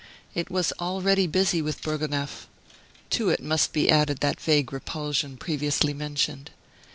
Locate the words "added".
3.91-4.17